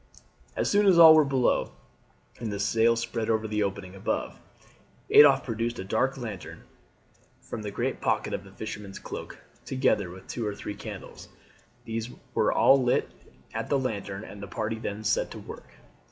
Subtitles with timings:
[0.55, 1.73] As soon as all were below,
[2.39, 4.35] and the sail spread over the opening above,
[5.11, 6.63] Adolphe produced a dark lantern
[7.39, 11.29] from the great pocket of his fisherman's cloak, together with two or three candles.
[11.85, 13.11] These were lit
[13.53, 15.69] at the lantern, and the party then set to work.